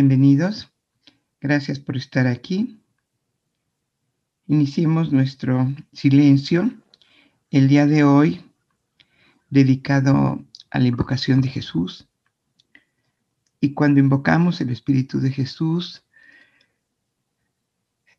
Bienvenidos. 0.00 0.72
Gracias 1.42 1.78
por 1.78 1.94
estar 1.94 2.26
aquí. 2.26 2.80
Iniciemos 4.46 5.12
nuestro 5.12 5.74
silencio 5.92 6.72
el 7.50 7.68
día 7.68 7.84
de 7.84 8.02
hoy 8.02 8.42
dedicado 9.50 10.42
a 10.70 10.78
la 10.78 10.88
invocación 10.88 11.42
de 11.42 11.48
Jesús. 11.48 12.08
Y 13.60 13.74
cuando 13.74 14.00
invocamos 14.00 14.62
el 14.62 14.70
Espíritu 14.70 15.20
de 15.20 15.32
Jesús, 15.32 16.02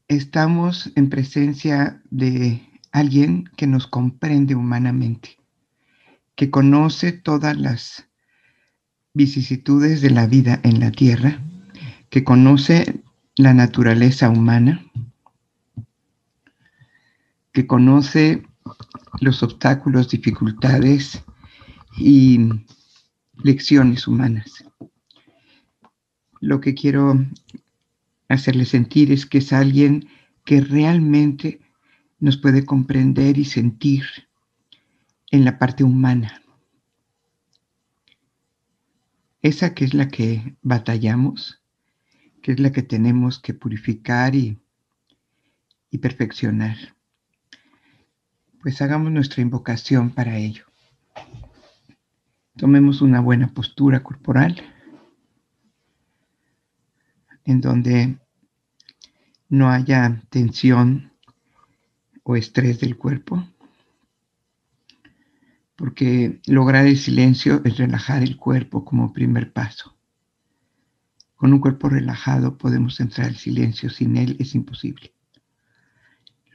estamos 0.08 0.92
en 0.96 1.10
presencia 1.10 2.00
de 2.12 2.62
alguien 2.92 3.46
que 3.58 3.66
nos 3.66 3.88
comprende 3.88 4.54
humanamente, 4.54 5.40
que 6.36 6.52
conoce 6.52 7.12
todas 7.12 7.58
las 7.58 8.08
vicisitudes 9.16 10.02
de 10.02 10.12
la 10.12 10.28
vida 10.28 10.60
en 10.62 10.80
la 10.80 10.92
tierra, 10.92 11.42
que 12.12 12.26
conoce 12.26 13.02
la 13.38 13.54
naturaleza 13.54 14.30
humana, 14.30 14.86
que 17.54 17.66
conoce 17.66 18.46
los 19.22 19.42
obstáculos, 19.44 20.10
dificultades 20.10 21.24
y 21.98 22.50
lecciones 23.42 24.08
humanas. 24.08 24.66
Lo 26.42 26.60
que 26.60 26.74
quiero 26.74 27.26
hacerle 28.28 28.66
sentir 28.66 29.12
es 29.14 29.26
que 29.26 29.38
es 29.38 29.54
alguien 29.54 30.10
que 30.44 30.60
realmente 30.60 31.62
nos 32.20 32.36
puede 32.36 32.66
comprender 32.66 33.38
y 33.38 33.46
sentir 33.46 34.04
en 35.32 35.46
la 35.46 35.58
parte 35.58 35.86
humana. 35.86 36.42
Esa 39.42 39.74
que 39.74 39.86
es 39.86 39.94
la 39.94 40.10
que 40.10 40.58
batallamos, 40.62 41.61
que 42.42 42.54
es 42.54 42.60
la 42.60 42.72
que 42.72 42.82
tenemos 42.82 43.40
que 43.40 43.54
purificar 43.54 44.36
y, 44.36 44.60
y 45.90 45.98
perfeccionar. 46.00 46.78
Pues 48.62 48.82
hagamos 48.82 49.12
nuestra 49.12 49.42
invocación 49.42 50.12
para 50.12 50.38
ello. 50.38 50.66
Tomemos 52.58 53.02
una 53.02 53.22
buena 53.22 53.54
postura 53.54 54.04
corporal 54.04 54.62
en 57.46 57.62
donde 57.62 58.18
no 59.50 59.70
haya 59.70 60.22
tensión 60.30 61.12
o 62.24 62.36
estrés 62.36 62.80
del 62.80 62.98
cuerpo, 62.98 63.44
porque 65.76 66.40
lograr 66.46 66.86
el 66.86 66.98
silencio 66.98 67.62
es 67.66 67.78
relajar 67.78 68.22
el 68.22 68.38
cuerpo 68.38 68.86
como 68.86 69.12
primer 69.12 69.52
paso. 69.52 69.98
Con 71.42 71.54
un 71.54 71.60
cuerpo 71.60 71.90
relajado 71.90 72.56
podemos 72.56 73.00
entrar 73.00 73.26
al 73.26 73.36
silencio, 73.36 73.90
sin 73.90 74.16
él 74.16 74.36
es 74.38 74.54
imposible. 74.54 75.12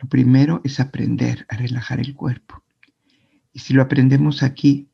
Lo 0.01 0.09
primero 0.09 0.61
es 0.62 0.78
aprender 0.78 1.45
a 1.48 1.56
relajar 1.56 1.98
el 1.98 2.15
cuerpo. 2.15 2.62
Y 3.53 3.59
si 3.59 3.75
lo 3.75 3.83
aprendemos 3.83 4.45
aquí, 4.45 4.89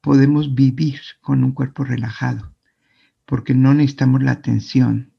podemos 0.00 0.54
vivir 0.54 1.00
con 1.20 1.42
un 1.42 1.50
cuerpo 1.50 1.82
relajado, 1.82 2.54
porque 3.26 3.52
no 3.52 3.74
necesitamos 3.74 4.22
la 4.22 4.42
tensión 4.42 5.12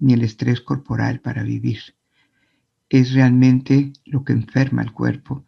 ni 0.00 0.12
el 0.12 0.24
estrés 0.24 0.60
corporal 0.60 1.20
para 1.20 1.44
vivir. 1.44 1.78
Es 2.88 3.12
realmente 3.12 3.92
lo 4.04 4.24
que 4.24 4.32
enferma 4.32 4.82
al 4.82 4.92
cuerpo, 4.92 5.46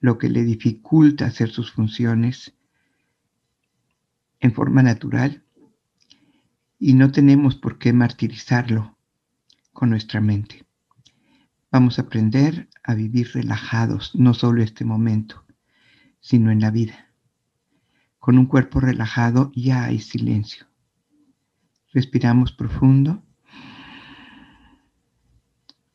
lo 0.00 0.18
que 0.18 0.28
le 0.28 0.42
dificulta 0.42 1.26
hacer 1.26 1.50
sus 1.50 1.70
funciones 1.70 2.52
en 4.40 4.52
forma 4.52 4.82
natural 4.82 5.44
y 6.82 6.94
no 6.94 7.12
tenemos 7.12 7.56
por 7.56 7.78
qué 7.78 7.92
martirizarlo 7.92 8.96
con 9.74 9.90
nuestra 9.90 10.22
mente. 10.22 10.64
Vamos 11.70 11.98
a 11.98 12.02
aprender 12.02 12.70
a 12.82 12.94
vivir 12.94 13.30
relajados, 13.34 14.14
no 14.14 14.32
solo 14.32 14.62
este 14.62 14.86
momento, 14.86 15.44
sino 16.20 16.50
en 16.50 16.60
la 16.60 16.70
vida. 16.70 17.12
Con 18.18 18.38
un 18.38 18.46
cuerpo 18.46 18.80
relajado 18.80 19.52
ya 19.54 19.84
hay 19.84 20.00
silencio. 20.00 20.66
Respiramos 21.92 22.52
profundo 22.52 23.22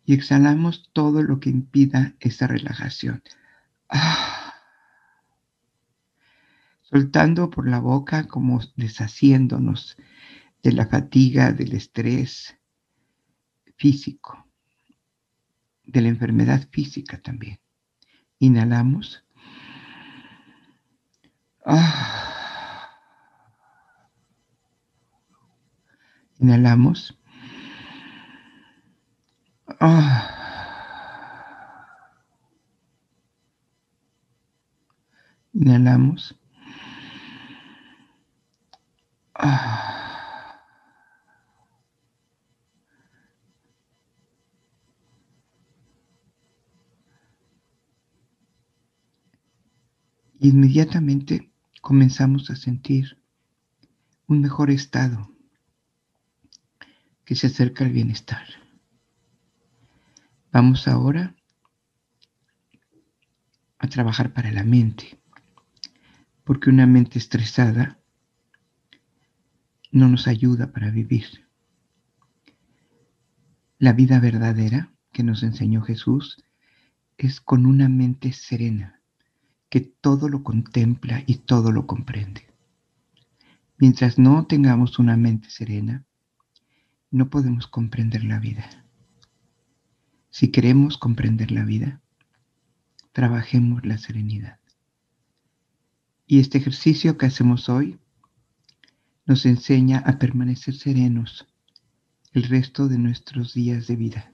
y 0.06 0.14
exhalamos 0.14 0.92
todo 0.94 1.24
lo 1.24 1.40
que 1.40 1.50
impida 1.50 2.14
esa 2.20 2.46
relajación. 2.46 3.24
Ah. 3.90 4.54
Soltando 6.84 7.50
por 7.50 7.68
la 7.68 7.80
boca 7.80 8.28
como 8.28 8.62
deshaciéndonos 8.76 9.98
de 10.66 10.72
la 10.72 10.88
fatiga, 10.88 11.52
del 11.52 11.74
estrés 11.74 12.58
físico, 13.78 14.48
de 15.84 16.02
la 16.02 16.08
enfermedad 16.08 16.68
física 16.72 17.22
también. 17.22 17.60
Inhalamos. 18.40 19.24
Ah. 21.64 22.90
Inhalamos. 26.40 27.16
Ah. 29.80 30.32
Inhalamos. 35.54 36.36
Ah. 39.36 39.75
Inmediatamente 50.46 51.52
comenzamos 51.82 52.52
a 52.52 52.56
sentir 52.56 53.18
un 54.28 54.42
mejor 54.42 54.70
estado 54.70 55.32
que 57.26 57.34
se 57.36 57.48
acerca 57.48 57.84
al 57.84 57.92
bienestar. 57.92 58.46
Vamos 60.52 60.88
ahora 60.88 61.36
a 63.80 63.88
trabajar 63.88 64.34
para 64.34 64.52
la 64.52 64.64
mente, 64.64 65.20
porque 66.44 66.70
una 66.70 66.86
mente 66.86 67.18
estresada 67.18 67.98
no 69.92 70.08
nos 70.08 70.28
ayuda 70.28 70.72
para 70.72 70.92
vivir. 70.92 71.48
La 73.80 73.94
vida 73.94 74.20
verdadera 74.20 74.94
que 75.12 75.24
nos 75.24 75.42
enseñó 75.42 75.82
Jesús 75.82 76.38
es 77.18 77.42
con 77.42 77.66
una 77.66 77.90
mente 77.90 78.32
serena, 78.32 79.02
que 79.70 79.82
todo 79.82 80.30
lo 80.30 80.44
contempla 80.44 81.24
y 81.26 81.36
todo 81.36 81.72
lo 81.72 81.88
comprende. 81.88 82.48
Mientras 83.78 84.18
no 84.18 84.46
tengamos 84.46 85.00
una 85.00 85.18
mente 85.18 85.50
serena, 85.50 86.06
no 87.12 87.30
podemos 87.30 87.68
comprender 87.68 88.24
la 88.24 88.40
vida. 88.40 88.86
Si 90.30 90.50
queremos 90.50 90.98
comprender 90.98 91.52
la 91.52 91.64
vida, 91.64 92.02
trabajemos 93.12 93.86
la 93.86 93.98
serenidad. 93.98 94.60
Y 96.28 96.40
este 96.40 96.58
ejercicio 96.58 97.18
que 97.18 97.28
hacemos 97.28 97.70
hoy 97.70 98.00
nos 99.26 99.46
enseña 99.46 100.00
a 100.00 100.20
permanecer 100.20 100.76
serenos 100.76 101.48
el 102.34 102.44
resto 102.44 102.88
de 102.88 102.98
nuestros 102.98 103.54
días 103.54 103.88
de 103.88 103.96
vida. 103.96 104.34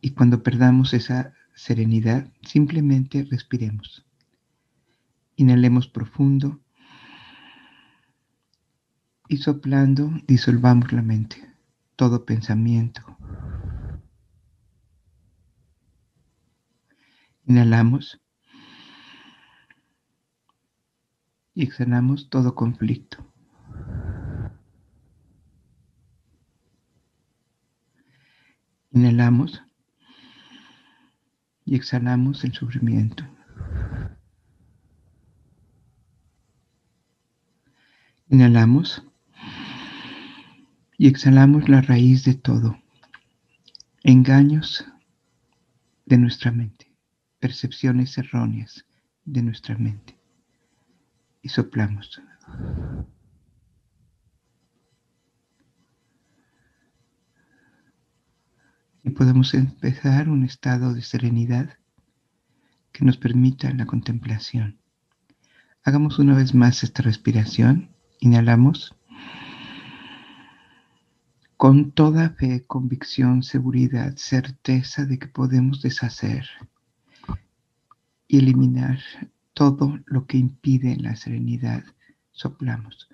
Y 0.00 0.10
cuando 0.10 0.42
perdamos 0.42 0.92
esa 0.92 1.34
serenidad, 1.54 2.32
simplemente 2.42 3.24
respiremos. 3.30 4.04
Inhalemos 5.36 5.88
profundo 5.88 6.60
y 9.28 9.38
soplando 9.38 10.10
disolvamos 10.26 10.92
la 10.92 11.02
mente, 11.02 11.36
todo 11.96 12.24
pensamiento, 12.24 13.16
Inhalamos 17.44 18.20
y 21.54 21.64
exhalamos 21.64 22.30
todo 22.30 22.54
conflicto. 22.54 23.18
Inhalamos 28.92 29.62
y 31.72 31.76
exhalamos 31.76 32.44
el 32.44 32.52
sufrimiento. 32.52 33.24
Inhalamos 38.28 39.02
y 40.98 41.08
exhalamos 41.08 41.70
la 41.70 41.80
raíz 41.80 42.24
de 42.24 42.34
todo, 42.34 42.78
engaños 44.02 44.84
de 46.04 46.18
nuestra 46.18 46.52
mente 46.52 46.92
percepciones 47.40 48.18
erróneas 48.18 48.84
de 49.24 49.42
nuestra 49.42 49.78
mente. 49.78 50.18
Y 51.40 51.48
soplamos. 51.48 52.20
Podemos 59.10 59.52
empezar 59.54 60.28
un 60.28 60.44
estado 60.44 60.94
de 60.94 61.02
serenidad 61.02 61.76
que 62.92 63.04
nos 63.04 63.16
permita 63.16 63.72
la 63.72 63.86
contemplación. 63.86 64.78
Hagamos 65.82 66.18
una 66.18 66.36
vez 66.36 66.54
más 66.54 66.84
esta 66.84 67.02
respiración. 67.02 67.90
Inhalamos 68.20 68.94
con 71.56 71.92
toda 71.92 72.30
fe, 72.30 72.64
convicción, 72.66 73.42
seguridad, 73.42 74.14
certeza 74.16 75.04
de 75.04 75.18
que 75.18 75.28
podemos 75.28 75.82
deshacer 75.82 76.46
y 78.26 78.38
eliminar 78.38 78.98
todo 79.52 79.98
lo 80.06 80.26
que 80.26 80.38
impide 80.38 80.96
la 80.96 81.16
serenidad. 81.16 81.84
Soplamos. 82.30 83.08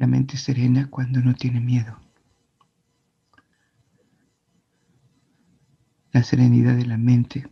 La 0.00 0.06
mente 0.06 0.38
serena 0.38 0.88
cuando 0.88 1.20
no 1.20 1.34
tiene 1.34 1.60
miedo. 1.60 2.00
La 6.10 6.22
serenidad 6.22 6.74
de 6.74 6.86
la 6.86 6.96
mente 6.96 7.46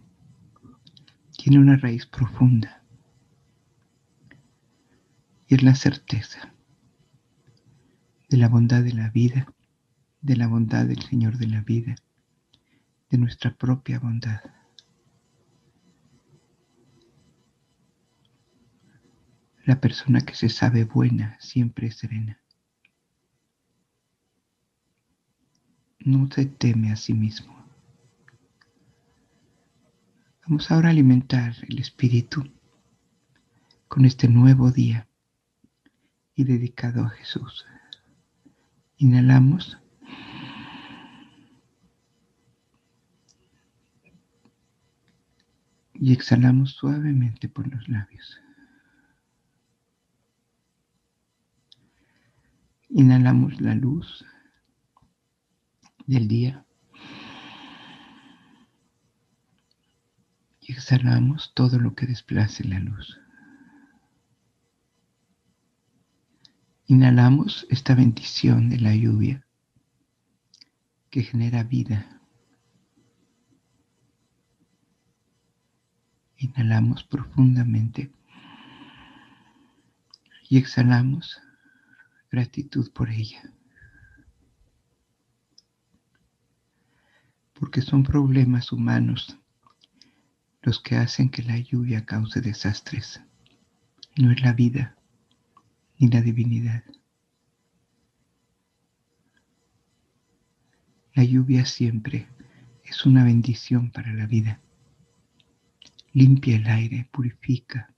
tiene 1.37 1.59
una 1.59 1.77
raíz 1.77 2.07
profunda 2.07 2.83
y 5.47 5.57
es 5.57 5.63
la 5.63 5.75
certeza 5.75 6.55
de 8.31 8.39
la 8.39 8.49
bondad 8.49 8.83
de 8.83 8.95
la 8.95 9.11
vida, 9.11 9.53
de 10.23 10.37
la 10.37 10.47
bondad 10.47 10.87
del 10.87 11.03
Señor 11.03 11.37
de 11.37 11.49
la 11.49 11.61
vida, 11.61 11.97
de 13.11 13.19
nuestra 13.19 13.55
propia 13.55 13.99
bondad. 13.99 14.41
La 19.69 19.83
persona 19.83 20.23
que 20.23 20.35
se 20.35 20.49
sabe 20.49 20.85
buena 20.85 21.37
siempre 21.41 21.89
es 21.89 21.99
serena. 21.99 22.41
No 25.99 26.27
se 26.33 26.47
teme 26.47 26.91
a 26.91 26.97
sí 26.97 27.13
mismo. 27.13 27.55
Vamos 30.47 30.71
ahora 30.71 30.89
a 30.89 30.93
alimentar 30.93 31.55
el 31.69 31.81
espíritu 31.81 32.51
con 33.89 34.07
este 34.07 34.27
nuevo 34.27 34.71
día 34.71 35.07
y 36.35 36.45
dedicado 36.45 37.05
a 37.05 37.11
Jesús. 37.11 37.67
Inhalamos. 38.97 39.79
Y 45.93 46.15
exhalamos 46.15 46.71
suavemente 46.71 47.51
por 47.51 47.71
los 47.71 47.87
labios. 47.87 48.41
Inhalamos 52.91 53.61
la 53.61 53.75
luz 53.75 54.25
del 56.07 56.27
día. 56.27 56.65
Y 60.61 60.73
exhalamos 60.73 61.53
todo 61.55 61.79
lo 61.79 61.95
que 61.95 62.07
desplace 62.07 62.65
la 62.65 62.81
luz. 62.81 63.21
Inhalamos 66.87 67.67
esta 67.69 67.95
bendición 67.95 68.71
de 68.71 68.81
la 68.81 68.95
lluvia 68.95 69.47
que 71.11 71.23
genera 71.23 71.63
vida. 71.63 72.23
Inhalamos 76.39 77.05
profundamente 77.05 78.11
y 80.49 80.57
exhalamos 80.57 81.43
gratitud 82.31 82.93
por 82.93 83.11
ella. 83.11 83.53
Porque 87.55 87.83
son 87.83 88.03
problemas 88.03 88.73
humanos 88.73 89.37
los 90.63 90.81
que 90.81 90.97
hacen 90.97 91.31
que 91.31 91.43
la 91.43 91.59
lluvia 91.59 92.05
cause 92.05 92.41
desastres. 92.41 93.21
No 94.17 94.31
es 94.33 94.43
la 94.43 94.53
vida 94.53 94.97
ni 95.99 96.09
la 96.09 96.21
divinidad. 96.21 96.85
La 101.15 101.25
lluvia 101.25 101.65
siempre 101.65 102.29
es 102.85 103.05
una 103.05 103.25
bendición 103.25 103.91
para 103.91 104.13
la 104.13 104.27
vida. 104.27 104.61
Limpia 106.13 106.57
el 106.57 106.67
aire, 106.67 107.09
purifica, 107.11 107.93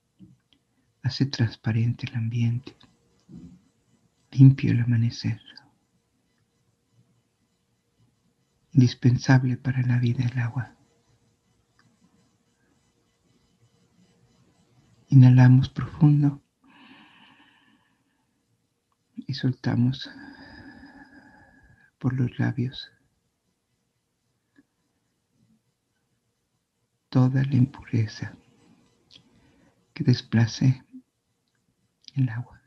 hace 1.03 1.25
transparente 1.27 2.07
el 2.07 2.15
ambiente, 2.15 2.75
limpia 4.31 4.71
el 4.71 4.81
amanecer. 4.81 5.41
Indispensable 8.73 9.57
para 9.57 9.81
la 9.81 9.99
vida 9.99 10.25
el 10.25 10.39
agua. 10.39 10.75
Inhalamos 15.09 15.67
profundo 15.67 16.41
y 19.27 19.33
soltamos 19.33 20.09
por 21.99 22.13
los 22.13 22.39
labios 22.39 22.91
toda 27.09 27.43
la 27.43 27.55
impureza 27.55 28.33
que 29.93 30.05
desplace 30.05 30.81
el 32.15 32.29
agua. 32.29 32.60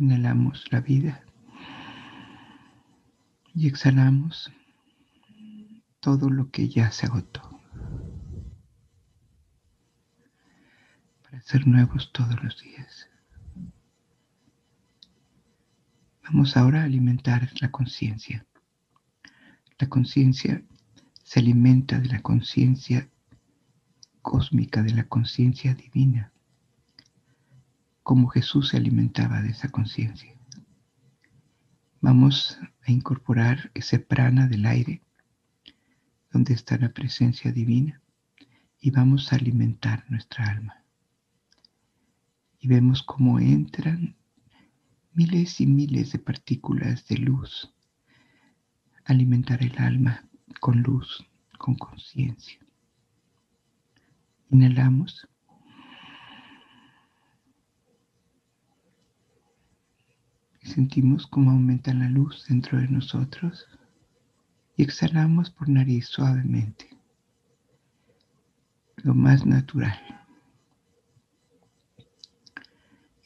Inhalamos 0.00 0.64
la 0.72 0.80
vida 0.80 1.22
y 3.54 3.68
exhalamos 3.68 4.50
todo 6.00 6.30
lo 6.30 6.50
que 6.50 6.68
ya 6.68 6.90
se 6.90 7.06
agotó. 7.06 7.50
para 11.30 11.42
ser 11.42 11.66
nuevos 11.66 12.10
todos 12.12 12.42
los 12.42 12.60
días. 12.60 13.08
Vamos 16.24 16.56
ahora 16.56 16.80
a 16.80 16.84
alimentar 16.84 17.48
la 17.60 17.70
conciencia. 17.70 18.46
La 19.78 19.88
conciencia 19.88 20.62
se 21.22 21.40
alimenta 21.40 22.00
de 22.00 22.08
la 22.08 22.20
conciencia 22.20 23.08
cósmica, 24.22 24.82
de 24.82 24.92
la 24.92 25.04
conciencia 25.04 25.74
divina, 25.74 26.29
como 28.02 28.28
Jesús 28.28 28.70
se 28.70 28.76
alimentaba 28.76 29.42
de 29.42 29.50
esa 29.50 29.68
conciencia. 29.68 30.34
Vamos 32.00 32.58
a 32.86 32.90
incorporar 32.90 33.70
ese 33.74 33.98
prana 33.98 34.48
del 34.48 34.66
aire, 34.66 35.02
donde 36.32 36.54
está 36.54 36.78
la 36.78 36.90
presencia 36.90 37.52
divina, 37.52 38.00
y 38.80 38.90
vamos 38.90 39.32
a 39.32 39.36
alimentar 39.36 40.04
nuestra 40.08 40.46
alma 40.46 40.80
y 42.60 42.68
vemos 42.68 43.02
cómo 43.02 43.40
entran 43.40 44.14
miles 45.14 45.60
y 45.60 45.66
miles 45.66 46.12
de 46.12 46.18
partículas 46.18 47.06
de 47.08 47.16
luz, 47.16 47.72
alimentar 49.04 49.62
el 49.62 49.76
alma 49.78 50.28
con 50.60 50.82
luz, 50.82 51.26
con 51.58 51.74
conciencia. 51.74 52.60
Inhalamos. 54.50 55.29
Sentimos 60.70 61.26
cómo 61.26 61.50
aumenta 61.50 61.92
la 61.92 62.08
luz 62.08 62.46
dentro 62.48 62.78
de 62.78 62.88
nosotros 62.88 63.66
y 64.76 64.82
exhalamos 64.82 65.50
por 65.50 65.68
nariz 65.68 66.06
suavemente, 66.06 66.88
lo 68.96 69.14
más 69.14 69.44
natural. 69.44 69.98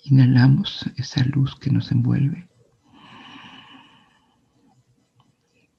Inhalamos 0.05 0.91
esa 0.97 1.25
luz 1.25 1.59
que 1.59 1.71
nos 1.71 1.93
envuelve. 1.93 2.49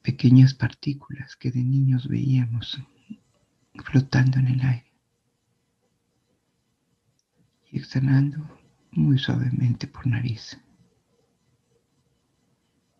Pequeñas 0.02 0.54
partículas 0.54 1.36
que 1.36 1.50
de 1.50 1.62
niños 1.62 2.08
veíamos 2.08 2.80
flotando 3.84 4.38
en 4.38 4.48
el 4.48 4.60
aire. 4.62 4.92
Y 7.70 7.78
exhalando 7.78 8.48
muy 8.92 9.18
suavemente 9.18 9.86
por 9.86 10.06
nariz. 10.06 10.58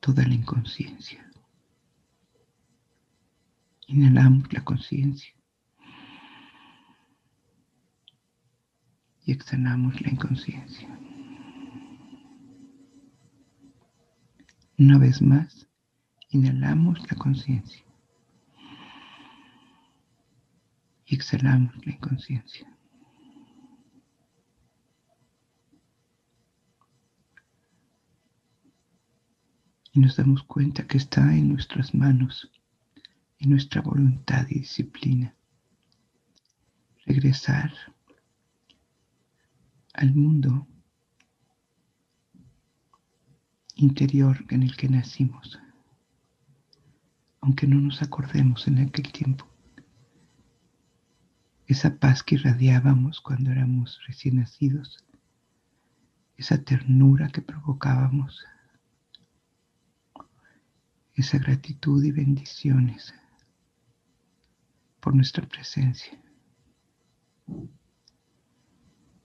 Toda 0.07 0.23
la 0.23 0.35
inconsciencia. 0.35 1.29
Inhalamos 3.89 4.53
la 4.53 4.63
conciencia. 4.63 5.35
Y 9.25 9.33
exhalamos 9.33 10.01
la 10.01 10.11
inconsciencia. 10.11 10.89
Una 14.79 14.97
vez 14.99 15.21
más, 15.21 15.67
inhalamos 16.29 17.01
la 17.11 17.17
conciencia. 17.17 17.85
Y 21.07 21.17
exhalamos 21.17 21.85
la 21.85 21.95
inconsciencia. 21.95 22.76
Y 29.97 30.01
nos 30.01 30.17
damos 30.17 30.43
cuenta 30.43 30.87
que 30.87 30.99
está 30.99 31.35
en 31.35 31.49
nuestras 31.49 31.95
manos, 31.95 32.53
en 33.39 33.49
nuestra 33.49 33.81
voluntad 33.81 34.47
y 34.51 34.59
disciplina, 34.59 35.35
regresar 37.07 37.73
al 39.95 40.15
mundo 40.15 40.67
interior 43.77 44.45
en 44.51 44.65
el 44.65 44.77
que 44.77 44.91
nacimos, 44.91 45.59
aunque 47.41 47.67
no 47.67 47.81
nos 47.81 48.03
acordemos 48.03 48.69
en 48.69 48.81
aquel 48.81 49.11
tiempo. 49.11 49.49
Esa 51.67 51.99
paz 51.99 52.23
que 52.23 52.35
irradiábamos 52.35 53.23
cuando 53.23 53.51
éramos 53.51 53.99
recién 54.07 54.37
nacidos, 54.37 55.07
esa 56.37 56.63
ternura 56.63 57.31
que 57.31 57.41
provocábamos, 57.41 58.45
esa 61.17 61.39
gratitud 61.39 62.05
y 62.05 62.13
bendiciones 62.13 63.15
por 65.01 65.15
nuestra 65.15 65.47
presencia. 65.49 66.13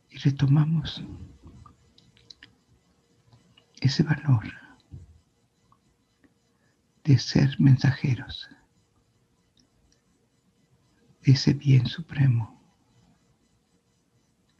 Y 0.10 0.18
retomamos 0.18 1.04
ese 3.82 4.04
valor 4.04 4.46
de 7.04 7.18
ser 7.18 7.60
mensajeros 7.60 8.50
de 11.24 11.34
ese 11.34 11.54
bien 11.54 11.86
supremo, 11.88 12.60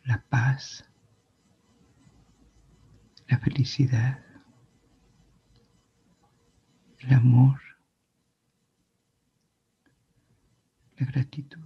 la 0.04 0.22
paz, 0.24 0.84
la 3.28 3.40
felicidad, 3.40 4.31
el 7.04 7.14
amor, 7.14 7.60
la 10.98 11.06
gratitud. 11.06 11.62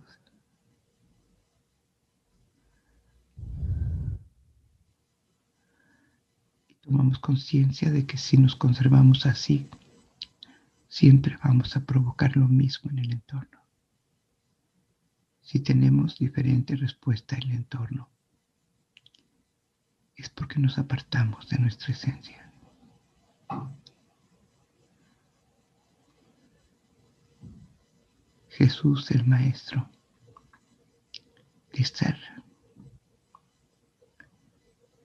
tomamos 6.85 7.17
conciencia 7.17 7.89
de 7.89 8.05
que 8.05 8.17
si 8.17 8.37
nos 8.37 8.55
conservamos 8.55 9.25
así, 9.25 9.67
siempre 10.87 11.35
vamos 11.43 11.75
a 11.75 11.83
provocar 11.83 12.37
lo 12.37 12.47
mismo 12.47 12.91
en 12.91 12.99
el 12.99 13.11
entorno. 13.13 13.59
Si 15.41 15.59
tenemos 15.59 16.19
diferente 16.19 16.75
respuesta 16.75 17.35
en 17.37 17.49
el 17.49 17.51
entorno, 17.57 18.09
es 20.15 20.29
porque 20.29 20.59
nos 20.59 20.77
apartamos 20.77 21.49
de 21.49 21.57
nuestra 21.57 21.91
esencia. 21.91 22.51
Jesús 28.57 29.11
el 29.11 29.25
Maestro 29.25 29.89
ser. 31.83 32.17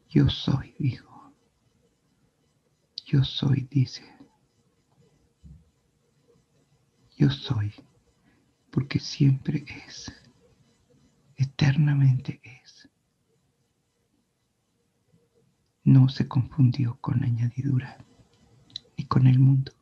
Yo 0.09 0.29
soy, 0.29 0.75
dijo. 0.79 1.33
Yo 3.05 3.25
soy, 3.25 3.67
dice. 3.71 4.05
Yo 7.17 7.29
soy, 7.31 7.75
porque 8.71 8.99
siempre 8.99 9.65
es, 9.87 10.13
eternamente 11.37 12.41
es. 12.45 12.89
No 15.83 16.09
se 16.09 16.29
confundió 16.29 16.99
con 17.01 17.25
añadidura 17.25 17.99
ni 18.97 19.05
con 19.07 19.27
el 19.27 19.39
mundo. 19.39 19.73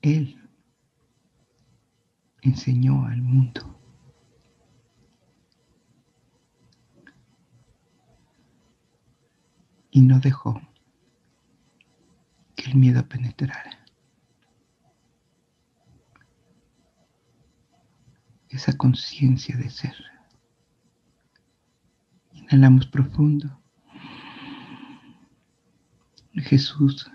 Él 0.00 0.45
enseñó 2.46 3.06
al 3.06 3.22
mundo. 3.22 3.78
Y 9.90 10.02
no 10.02 10.20
dejó 10.20 10.60
el 12.56 12.74
miedo 12.74 13.06
penetrar 13.08 13.76
Esa 18.48 18.76
conciencia 18.76 19.54
de 19.56 19.68
ser. 19.68 19.94
Inhalamos 22.32 22.86
profundo. 22.86 23.60
Jesús, 26.32 27.10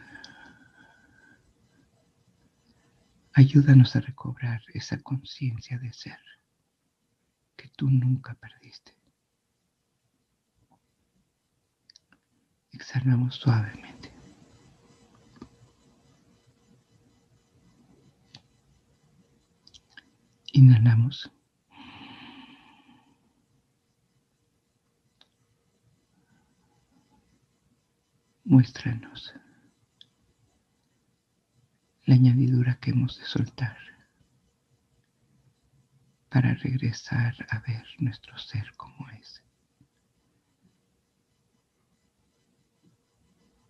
ayúdanos 3.34 3.96
a 3.96 4.02
recobrar 4.02 4.62
esa 4.74 5.02
conciencia 5.02 5.78
de 5.80 5.94
ser 5.94 6.20
que 7.56 7.70
tú 7.70 7.90
nunca 7.90 8.34
perdiste. 8.36 8.96
Exhalamos 12.72 13.36
suavemente. 13.36 14.12
Inhalamos. 20.54 21.32
Muéstranos 28.44 29.34
la 32.12 32.18
añadidura 32.18 32.78
que 32.82 32.92
hemos 32.92 33.18
de 33.18 33.26
soltar 33.26 33.78
para 36.28 36.54
regresar 36.56 37.34
a 37.50 37.60
ver 37.60 37.86
nuestro 38.00 38.38
ser 38.38 38.74
como 38.76 39.08
es. 39.12 39.42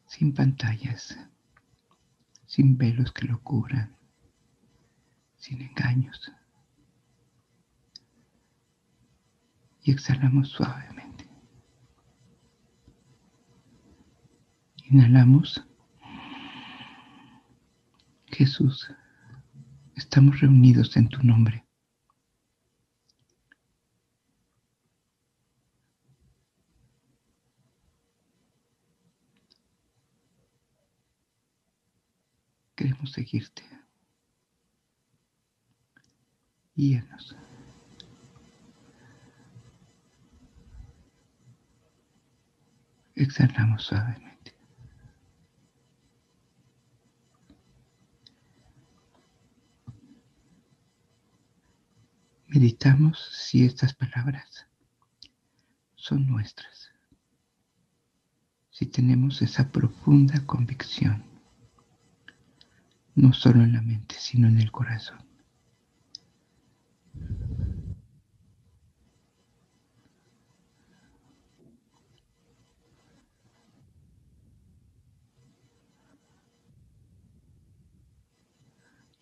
Sin 0.07 0.33
pantallas, 0.33 1.19
sin 2.47 2.79
velos 2.79 3.11
que 3.11 3.27
lo 3.27 3.39
cubran, 3.43 3.95
sin 5.37 5.61
engaños. 5.61 6.31
y 9.83 9.89
exhalamos 9.91 10.49
suavemente. 10.49 11.27
Inhalamos. 14.91 15.70
Jesús, 18.31 18.89
estamos 19.95 20.39
reunidos 20.39 20.95
en 20.97 21.09
tu 21.09 21.21
nombre. 21.23 21.65
Queremos 32.75 33.11
seguirte. 33.11 33.63
Guíanos. 36.75 37.35
Exhalamos 43.13 43.83
suavemente. 43.83 44.40
Meditamos 52.61 53.17
si 53.31 53.65
estas 53.65 53.95
palabras 53.95 54.67
son 55.95 56.27
nuestras. 56.27 56.91
Si 58.69 58.85
tenemos 58.85 59.41
esa 59.41 59.71
profunda 59.71 60.45
convicción, 60.45 61.23
no 63.15 63.33
solo 63.33 63.63
en 63.63 63.73
la 63.73 63.81
mente, 63.81 64.13
sino 64.19 64.47
en 64.47 64.59
el 64.59 64.71
corazón. 64.71 65.25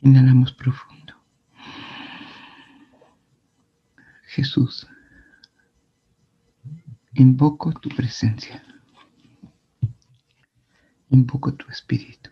Inhalamos 0.02 0.52
profundo. 0.52 1.09
Jesús, 4.30 4.88
invoco 7.16 7.74
tu 7.74 7.90
presencia, 7.90 8.64
invoco 11.10 11.52
tu 11.56 11.68
espíritu. 11.68 12.30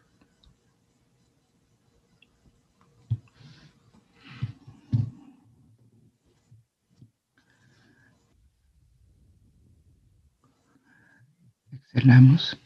Exhalamos 11.72 12.60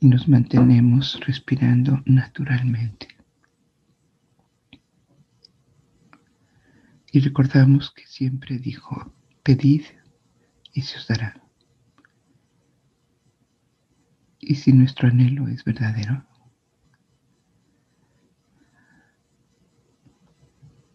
y 0.00 0.06
nos 0.06 0.28
mantenemos 0.28 1.18
respirando 1.26 2.02
naturalmente. 2.04 3.09
Y 7.12 7.20
recordamos 7.20 7.90
que 7.90 8.06
siempre 8.06 8.58
dijo, 8.58 9.12
pedid 9.42 9.84
y 10.72 10.82
se 10.82 10.98
os 10.98 11.08
dará. 11.08 11.42
Y 14.38 14.54
si 14.54 14.72
nuestro 14.72 15.08
anhelo 15.08 15.48
es 15.48 15.64
verdadero, 15.64 16.24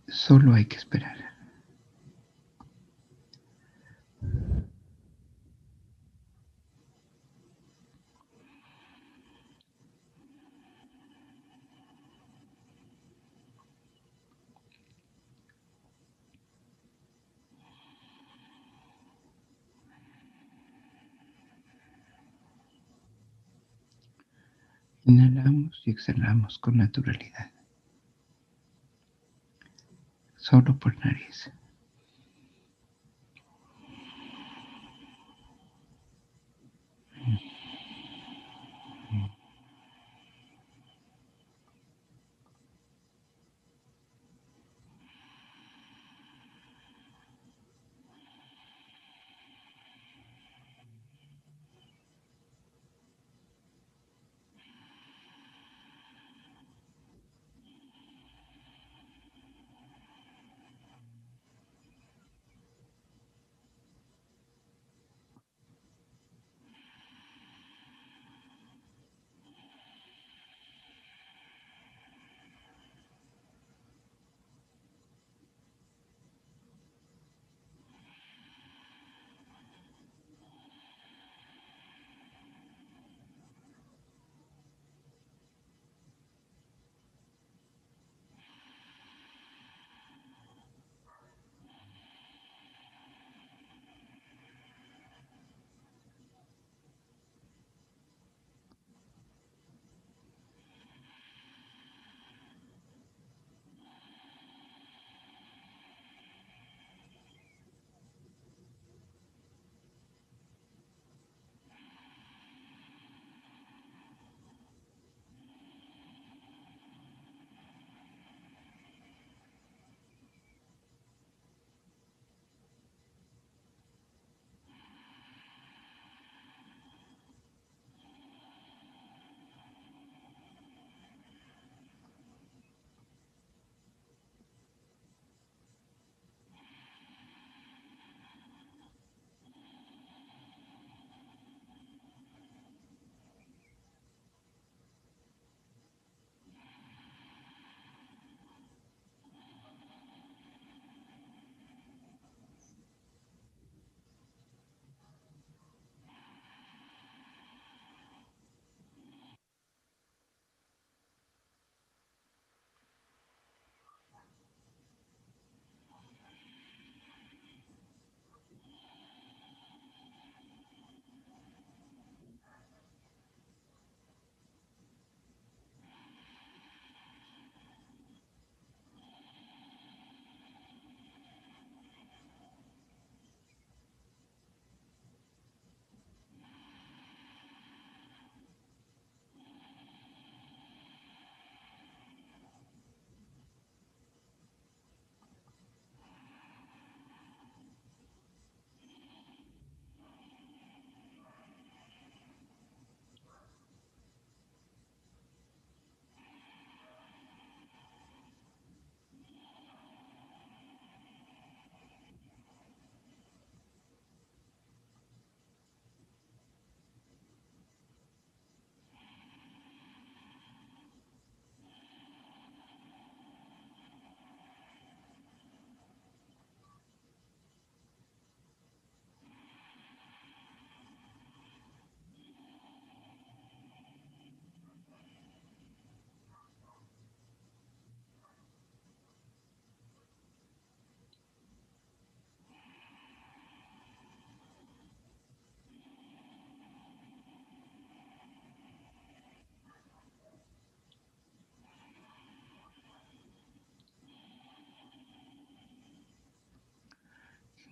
solo 0.07 0.53
hay 0.53 0.65
que 0.65 0.77
esperar. 0.77 1.24
Y 25.83 25.91
exhalamos 25.91 26.57
con 26.57 26.77
naturalidad. 26.77 27.51
Solo 30.37 30.77
por 30.77 30.97
nariz. 31.03 31.51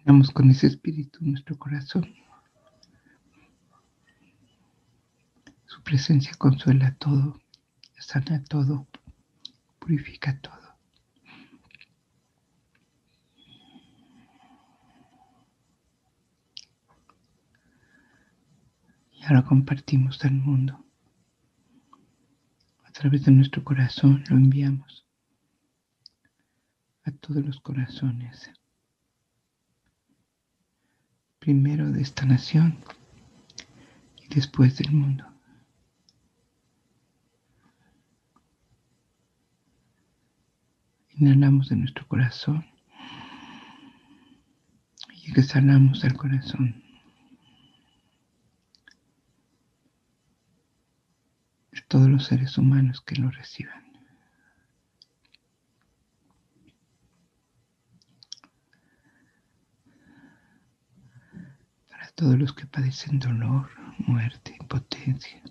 Vamos 0.05 0.31
con 0.31 0.51
ese 0.51 0.67
espíritu 0.67 1.19
nuestro 1.21 1.57
corazón. 1.57 2.13
Su 5.65 5.81
presencia 5.81 6.33
consuela 6.37 6.93
todo, 6.95 7.39
sana 7.97 8.43
todo, 8.43 8.85
purifica 9.79 10.37
todo. 10.41 10.75
Y 19.13 19.23
ahora 19.23 19.45
compartimos 19.45 20.21
al 20.25 20.33
mundo. 20.33 20.85
A 22.83 22.91
través 22.91 23.23
de 23.23 23.31
nuestro 23.31 23.63
corazón 23.63 24.25
lo 24.29 24.35
enviamos 24.35 25.07
a 27.05 27.11
todos 27.11 27.43
los 27.45 27.61
corazones. 27.61 28.51
Primero 31.43 31.91
de 31.91 32.01
esta 32.01 32.23
nación 32.25 32.77
y 34.21 34.33
después 34.33 34.77
del 34.77 34.93
mundo. 34.93 35.25
Inhalamos 41.17 41.67
de 41.67 41.75
nuestro 41.75 42.07
corazón 42.07 42.65
y 45.11 45.37
exhalamos 45.37 46.05
al 46.05 46.13
corazón. 46.15 46.81
De 51.71 51.81
todos 51.89 52.07
los 52.07 52.23
seres 52.23 52.57
humanos 52.57 53.01
que 53.01 53.15
lo 53.15 53.29
reciban. 53.29 53.83
Para 61.89 62.02
todos 62.15 62.37
los 62.37 62.53
que 62.53 62.65
padecen 62.65 63.19
dolor, 63.19 63.69
muerte, 63.99 64.55
impotencia, 64.59 65.41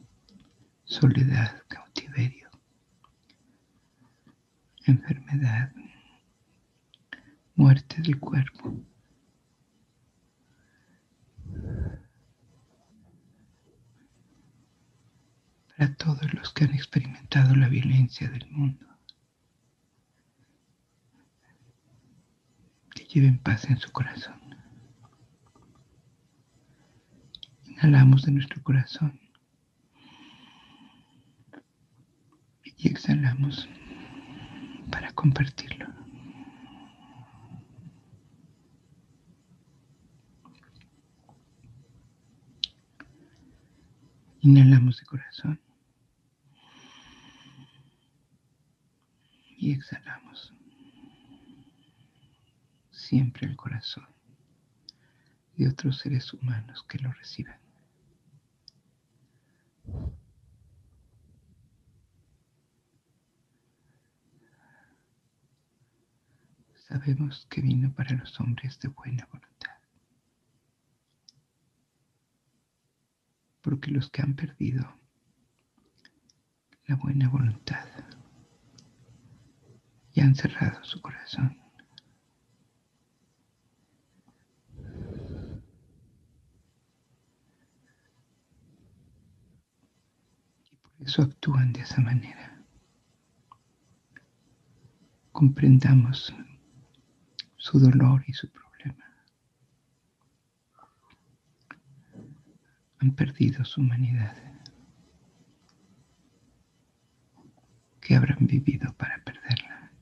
soledad, 0.85 1.63
cautiverio 1.69 2.43
enfermedad, 4.87 5.73
muerte 7.55 8.01
del 8.03 8.19
cuerpo. 8.19 8.75
Para 15.77 15.95
todos 15.95 16.35
los 16.35 16.53
que 16.53 16.65
han 16.65 16.75
experimentado 16.75 17.55
la 17.57 17.69
violencia 17.69 18.29
del 18.29 18.49
mundo. 18.51 18.87
Que 22.95 23.05
lleven 23.05 23.39
paz 23.39 23.65
en 23.65 23.79
su 23.79 23.91
corazón. 23.91 24.42
Inhalamos 27.83 28.23
de 28.23 28.31
nuestro 28.31 28.63
corazón 28.63 29.19
y 32.77 32.89
exhalamos 32.89 33.69
para 34.89 35.11
compartirlo. 35.15 35.89
Inhalamos 44.43 45.01
de 45.01 45.07
corazón 45.07 45.61
y 49.59 49.73
exhalamos 49.73 50.55
siempre 52.93 53.49
el 53.49 53.57
corazón 53.57 54.07
de 55.57 55.67
otros 55.69 55.99
seres 55.99 56.33
humanos 56.33 56.85
que 56.89 56.99
lo 57.01 57.13
reciban. 57.13 57.62
Sabemos 66.93 67.47
que 67.49 67.63
vino 67.63 67.91
para 67.95 68.15
los 68.15 68.39
hombres 68.39 68.79
de 68.81 68.89
buena 68.89 69.27
voluntad. 69.33 69.79
Porque 73.63 73.91
los 73.91 74.11
que 74.11 74.21
han 74.21 74.35
perdido 74.35 75.01
la 76.87 76.97
buena 76.97 77.31
voluntad 77.31 77.87
y 80.13 80.21
han 80.21 80.35
cerrado 80.35 80.85
su 80.85 81.01
corazón, 81.01 81.62
actúan 91.21 91.75
de 91.75 91.81
esa 91.81 92.01
manera. 92.01 92.65
Comprendamos 95.33 96.33
su 97.57 97.79
dolor 97.79 98.25
y 98.27 98.33
su 98.33 98.49
problema. 98.51 99.05
Han 103.01 103.15
perdido 103.15 103.65
su 103.65 103.81
humanidad. 103.81 104.37
¿Qué 108.01 108.17
habrán 108.17 108.47
vivido 108.47 108.93
para 108.95 109.23
perderla? 109.23 109.93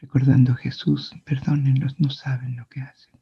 Recordando 0.00 0.52
a 0.52 0.56
Jesús, 0.56 1.12
perdónenlos, 1.24 2.00
no 2.00 2.08
saben 2.08 2.56
lo 2.56 2.66
que 2.68 2.80
hacen. 2.80 3.17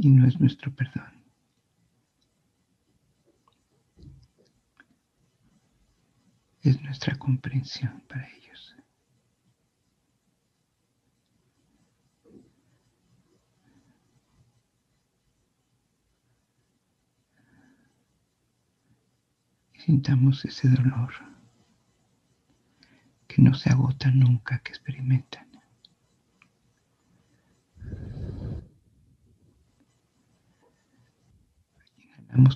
Y 0.00 0.10
no 0.10 0.26
es 0.26 0.38
nuestro 0.38 0.72
perdón. 0.74 1.12
Es 6.62 6.80
nuestra 6.82 7.16
comprensión 7.16 8.02
para 8.08 8.28
ellos. 8.28 8.76
Y 19.72 19.80
sintamos 19.80 20.44
ese 20.44 20.68
dolor 20.68 21.12
que 23.26 23.42
no 23.42 23.54
se 23.54 23.70
agota 23.70 24.10
nunca 24.10 24.58
que 24.60 24.70
experimentan. 24.70 25.47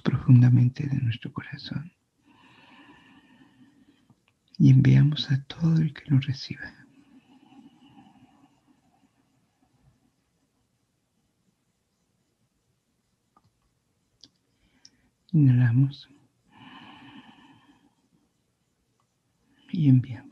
Profundamente 0.00 0.86
de 0.86 0.96
nuestro 1.00 1.32
corazón 1.32 1.92
y 4.58 4.70
enviamos 4.70 5.30
a 5.30 5.42
todo 5.44 5.76
el 5.76 5.92
que 5.92 6.08
lo 6.08 6.20
reciba. 6.20 6.72
Inhalamos 15.32 16.08
y 19.72 19.88
enviamos. 19.88 20.31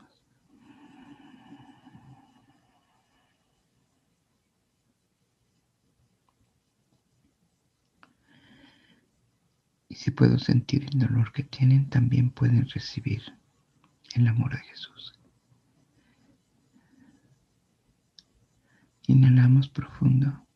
Y 9.91 9.95
si 9.95 10.09
puedo 10.09 10.39
sentir 10.39 10.85
el 10.85 10.99
dolor 10.99 11.33
que 11.33 11.43
tienen, 11.43 11.89
también 11.89 12.29
pueden 12.29 12.65
recibir 12.69 13.21
el 14.15 14.25
amor 14.25 14.53
de 14.53 14.59
Jesús. 14.59 15.19
Inhalamos 19.05 19.67
profundo 19.67 20.47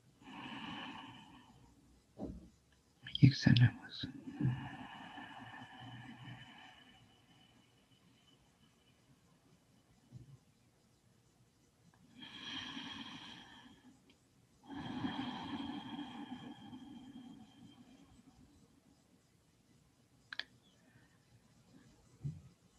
y 3.20 3.28
exhalamos. 3.28 4.08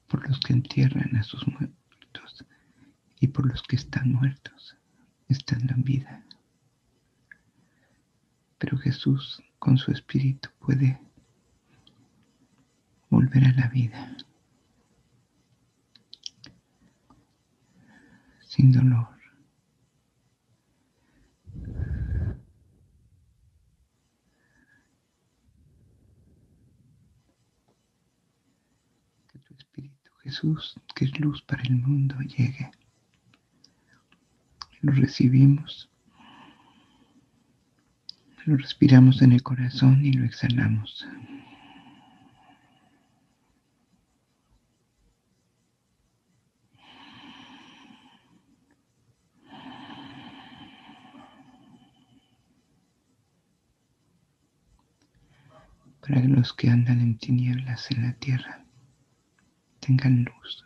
por 0.06 0.28
los 0.28 0.38
que 0.40 0.52
entierran 0.76 1.16
a 1.16 1.22
sus 1.22 1.46
muertos 1.48 2.44
y 3.18 3.28
por 3.28 3.46
los 3.46 3.62
que 3.62 3.76
están 3.76 4.12
muertos, 4.12 4.76
estando 5.26 5.72
en 5.72 5.82
vida. 5.82 6.22
Pero 8.58 8.76
Jesús 8.76 9.42
con 9.58 9.78
su 9.78 9.90
espíritu 9.90 10.50
puede 10.58 11.00
volver 13.08 13.44
a 13.44 13.52
la 13.52 13.68
vida 13.68 14.16
sin 18.46 18.72
dolor. 18.72 19.15
Jesús, 30.36 30.78
que 30.94 31.06
es 31.06 31.18
luz 31.18 31.40
para 31.40 31.62
el 31.62 31.76
mundo, 31.76 32.14
llegue. 32.20 32.70
Lo 34.82 34.92
recibimos, 34.92 35.88
lo 38.44 38.56
respiramos 38.58 39.22
en 39.22 39.32
el 39.32 39.42
corazón 39.42 40.04
y 40.04 40.12
lo 40.12 40.26
exhalamos. 40.26 41.06
para 56.02 56.20
los 56.20 56.52
que 56.52 56.70
andan 56.70 57.00
en 57.00 57.18
tinieblas 57.18 57.90
en 57.90 58.02
la 58.02 58.12
tierra 58.12 58.65
tengan 59.86 60.26
luz. 60.26 60.64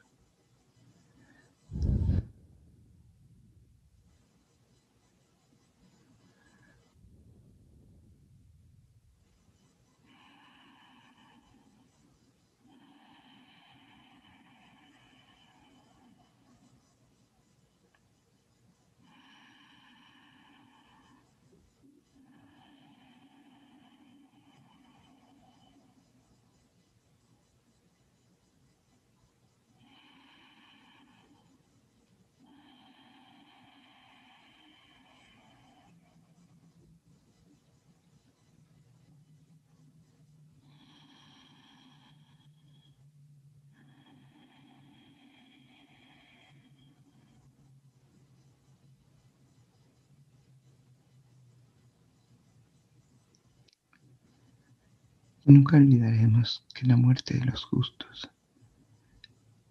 Nunca 55.45 55.77
olvidaremos 55.77 56.65
que 56.75 56.87
la 56.87 56.97
muerte 56.97 57.39
de 57.39 57.45
los 57.45 57.65
justos, 57.65 58.31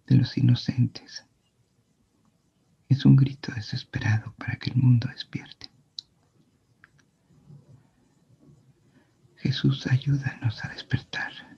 de 0.06 0.16
los 0.16 0.36
inocentes, 0.36 1.24
es 2.88 3.04
un 3.04 3.16
grito 3.16 3.52
desesperado 3.52 4.34
para 4.36 4.56
que 4.56 4.70
el 4.70 4.76
mundo 4.76 5.08
despierte. 5.08 5.70
Jesús, 9.36 9.86
ayúdanos 9.86 10.64
a 10.64 10.68
despertar. 10.68 11.49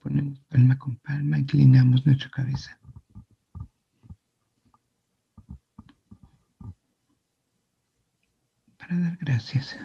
Ponemos 0.00 0.40
palma 0.48 0.78
con 0.78 0.96
palma, 0.96 1.38
inclinamos 1.38 2.06
nuestra 2.06 2.30
cabeza. 2.30 2.78
Para 8.76 8.98
dar 8.98 9.16
gracias. 9.18 9.76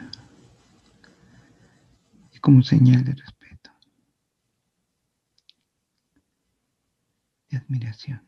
Y 2.32 2.39
como 2.39 2.62
señal 2.62 3.04
de 3.04 3.13
respeto. 3.13 3.71
De 7.49 7.58
admiración. 7.58 8.28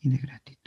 Y 0.00 0.10
de 0.10 0.18
gratitud. 0.18 0.57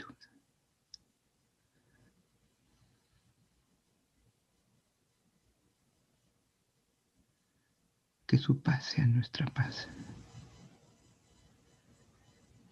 Que 8.32 8.38
su 8.38 8.62
paz 8.62 8.84
sea 8.84 9.06
nuestra 9.06 9.44
paz, 9.44 9.90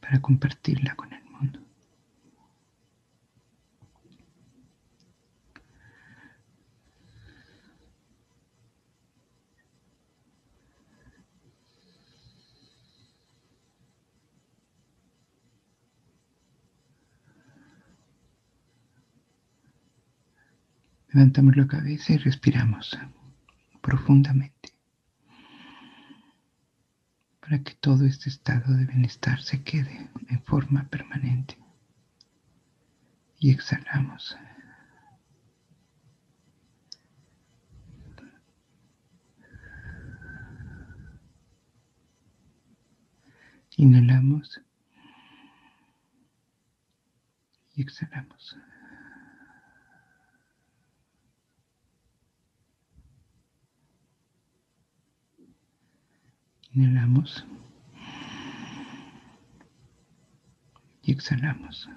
para 0.01 0.23
compartirla 0.23 0.97
con 0.97 1.13
el 1.13 1.23
mundo. 1.25 1.61
Levantamos 21.13 21.55
la 21.55 21.67
cabeza 21.67 22.15
y 22.15 22.17
respiramos 22.17 22.99
profundamente 23.83 24.80
para 27.51 27.65
que 27.65 27.75
todo 27.75 28.05
este 28.05 28.29
estado 28.29 28.77
de 28.77 28.85
bienestar 28.85 29.43
se 29.43 29.65
quede 29.65 30.09
en 30.29 30.41
forma 30.45 30.89
permanente. 30.89 31.59
Y 33.41 33.51
exhalamos. 33.51 34.39
Inhalamos 43.77 44.61
y 47.75 47.83
exhalamos. 47.83 48.57
Inhalamos 56.73 57.45
y 61.03 61.13
exhalamos. 61.13 61.89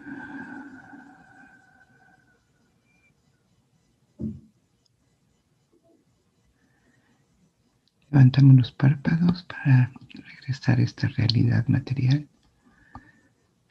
Levantamos 8.09 8.55
los 8.55 8.71
párpados 8.71 9.43
para 9.43 9.91
regresar 10.09 10.79
a 10.79 10.83
esta 10.83 11.07
realidad 11.07 11.67
material 11.67 12.27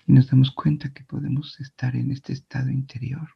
y 0.07 0.13
nos 0.13 0.29
damos 0.31 0.53
cuenta 0.53 0.93
que 0.93 1.03
podemos 1.03 1.59
estar 1.61 1.97
en 1.97 2.13
este 2.13 2.33
estado 2.33 2.71
interior, 2.71 3.29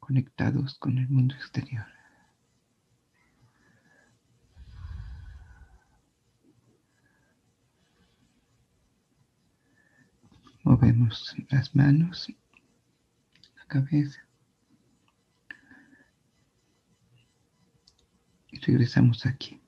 conectados 0.00 0.78
con 0.78 0.98
el 0.98 1.08
mundo 1.08 1.36
exterior. 1.36 1.95
Movemos 10.76 11.34
las 11.48 11.74
manos, 11.74 12.30
la 13.56 13.64
cabeza. 13.64 14.20
Y 18.50 18.58
regresamos 18.58 19.24
aquí. 19.24 19.58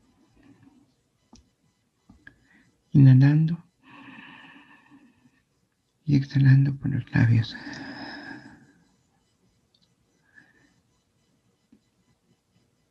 Inhalando 2.92 3.64
y 6.04 6.16
exhalando 6.16 6.76
por 6.76 6.90
los 6.90 7.10
labios. 7.14 7.56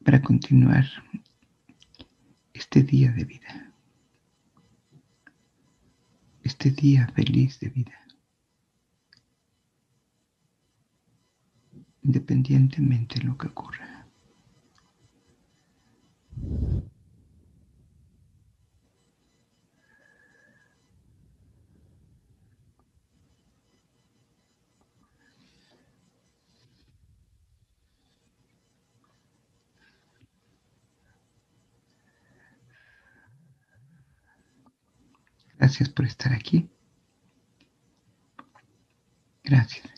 Para 0.04 0.24
continuar 0.24 0.86
este 2.52 2.82
día 2.82 3.12
de 3.12 3.26
vida. 3.26 3.72
Este 6.42 6.72
día 6.72 7.08
feliz 7.14 7.60
de 7.60 7.70
vida. 7.70 8.07
Independientemente 12.08 13.20
de 13.20 13.26
lo 13.26 13.38
que 13.38 13.48
ocurra. 13.48 14.08
Gracias 35.58 35.90
por 35.90 36.06
estar 36.06 36.32
aquí. 36.34 36.70
Gracias. 39.44 39.97